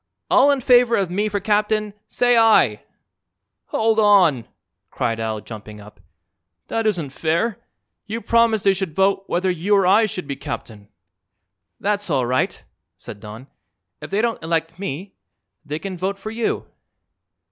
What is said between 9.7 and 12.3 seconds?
or I should be captain." "That's all